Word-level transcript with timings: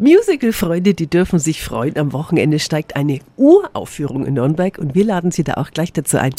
Musical-Freunde, 0.00 0.94
die 0.94 1.08
dürfen 1.08 1.38
sich 1.38 1.62
freuen. 1.62 1.98
Am 1.98 2.12
Wochenende 2.14 2.58
steigt 2.58 2.96
eine 2.96 3.20
Uraufführung 3.36 4.24
in 4.24 4.34
Nürnberg 4.34 4.78
und 4.78 4.94
wir 4.94 5.04
laden 5.04 5.30
Sie 5.30 5.44
da 5.44 5.54
auch 5.54 5.70
gleich 5.70 5.92
dazu 5.92 6.16
ein. 6.16 6.32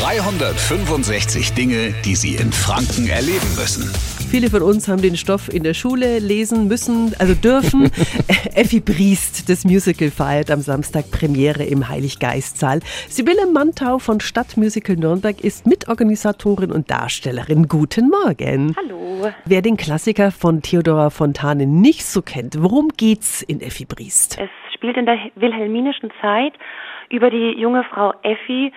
365 0.00 1.54
Dinge, 1.54 1.94
die 2.04 2.14
Sie 2.14 2.36
in 2.36 2.52
Franken 2.52 3.08
erleben 3.08 3.54
müssen. 3.56 3.90
Viele 4.30 4.48
von 4.48 4.62
uns 4.62 4.86
haben 4.86 5.02
den 5.02 5.16
Stoff 5.16 5.52
in 5.52 5.64
der 5.64 5.74
Schule 5.74 6.20
lesen 6.20 6.68
müssen, 6.68 7.14
also 7.18 7.34
dürfen. 7.34 7.86
Effi 8.54 8.78
Briest, 8.78 9.50
das 9.50 9.64
Musical, 9.64 10.08
feiert 10.08 10.52
am 10.52 10.60
Samstag 10.60 11.10
Premiere 11.10 11.64
im 11.64 11.88
Heiliggeistsaal. 11.88 12.78
Sibylle 13.08 13.50
Mantau 13.52 13.98
von 13.98 14.20
Stadtmusical 14.20 14.94
Nürnberg 14.94 15.42
ist 15.42 15.66
Mitorganisatorin 15.66 16.70
und 16.70 16.92
Darstellerin. 16.92 17.66
Guten 17.66 18.08
Morgen. 18.08 18.76
Hallo. 18.76 19.32
Wer 19.46 19.62
den 19.62 19.76
Klassiker 19.76 20.30
von 20.30 20.62
Theodora 20.62 21.10
Fontane 21.10 21.66
nicht 21.66 22.04
so 22.04 22.22
kennt, 22.22 22.62
worum 22.62 22.90
geht's 22.96 23.42
in 23.42 23.60
Effi 23.60 23.84
Briest? 23.84 24.38
Es 24.38 24.50
spielt 24.72 24.96
in 24.96 25.06
der 25.06 25.18
wilhelminischen 25.34 26.12
Zeit 26.20 26.52
über 27.10 27.30
die 27.30 27.58
junge 27.58 27.82
Frau 27.82 28.14
Effi, 28.22 28.72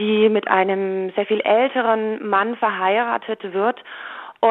die 0.00 0.28
mit 0.28 0.48
einem 0.48 1.12
sehr 1.14 1.26
viel 1.26 1.42
älteren 1.42 2.28
Mann 2.28 2.56
verheiratet 2.56 3.52
wird 3.52 3.78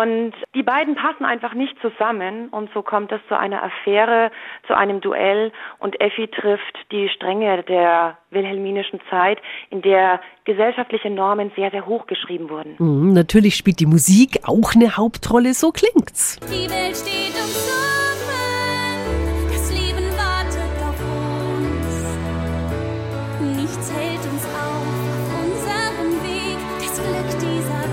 und 0.02 0.34
die 0.54 0.64
beiden 0.64 0.96
passen 0.96 1.24
einfach 1.24 1.54
nicht 1.54 1.76
zusammen 1.82 2.50
und 2.50 2.70
so 2.74 2.82
kommt 2.82 3.12
es 3.14 3.22
zu 3.30 3.40
einer 3.40 3.64
Affäre, 3.64 4.30
zu 4.68 4.76
einem 4.76 5.00
Duell 5.00 5.54
und 5.80 6.00
Effi 6.02 6.28
trifft 6.28 6.78
die 6.92 7.08
Stränge 7.10 7.64
der 7.64 8.18
wilhelminischen 8.30 9.00
Zeit, 9.10 9.40
in 9.70 9.82
der 9.82 10.20
gesellschaftliche 10.44 11.10
Normen 11.10 11.52
sehr, 11.56 11.72
sehr 11.72 11.86
hoch 11.86 12.08
geschrieben 12.08 12.50
wurden. 12.50 12.76
Mhm, 12.78 13.14
natürlich 13.14 13.56
spielt 13.56 13.80
die 13.80 13.86
Musik 13.86 14.40
auch 14.44 14.76
eine 14.76 14.98
Hauptrolle, 14.98 15.54
so 15.54 15.72
klingt's. 15.72 16.40
Die 16.42 16.70
Welt 16.70 16.98
steht 16.98 17.34
uns 17.34 17.56
offen, 17.72 19.48
das 19.54 19.72
Leben 19.72 20.12
wartet 20.18 20.76
auf 20.84 21.00
uns. 21.00 22.18
Nichts 23.62 23.94
hält 23.94 24.26
uns 24.26 24.46
auf 24.46 24.66
auf 25.16 25.32
unserem 25.42 26.12
Weg, 26.24 26.58
das 26.80 26.96
Glück 27.02 27.30
dieser. 27.40 27.85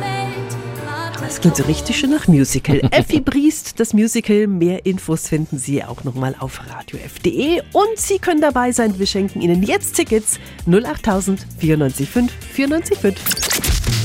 Das 1.33 1.41
klingt 1.41 1.57
so 1.57 1.63
richtig 1.63 1.99
schön 1.99 2.11
nach 2.11 2.29
Musical. 2.29 2.83
Effi 2.91 3.19
Briest, 3.19 3.81
das 3.81 3.95
Musical. 3.95 4.47
Mehr 4.47 4.85
Infos 4.85 5.29
finden 5.29 5.57
Sie 5.57 5.83
auch 5.83 6.05
nochmal 6.05 6.37
auf 6.39 6.61
radiof.de. 6.69 7.63
Und 7.73 7.97
Sie 7.97 8.19
können 8.19 8.43
dabei 8.43 8.71
sein. 8.71 8.99
Wir 8.99 9.07
schenken 9.07 9.41
Ihnen 9.41 9.63
jetzt 9.63 9.95
Tickets 9.97 10.39
08000 10.67 11.47
945 11.63 12.69
945. 12.69 13.17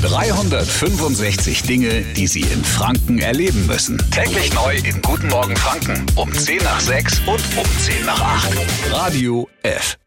365 0.04 1.64
Dinge, 1.64 2.02
die 2.16 2.28
Sie 2.28 2.44
in 2.44 2.64
Franken 2.64 3.20
erleben 3.20 3.68
müssen. 3.68 4.02
Täglich 4.10 4.54
neu 4.54 4.78
in 4.78 5.02
Guten 5.02 5.28
Morgen 5.28 5.58
Franken 5.58 6.06
um 6.16 6.32
10 6.32 6.64
nach 6.64 6.80
6 6.80 7.20
und 7.28 7.44
um 7.58 7.66
10 7.82 8.06
nach 8.06 8.22
8. 8.22 8.56
Radio 8.90 9.50
F. 9.64 9.98